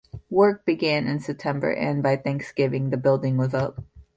[0.31, 3.83] Work began in September and by Thanksgiving the building was up.